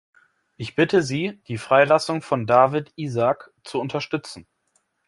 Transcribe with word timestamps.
Ich 0.57 0.75
bitte 0.75 1.03
Sie, 1.03 1.39
die 1.47 1.59
Freilassung 1.59 2.23
von 2.23 2.47
Dawit 2.47 2.91
Isaak 2.95 3.51
zu 3.63 3.79
unterstützen. 3.79 4.47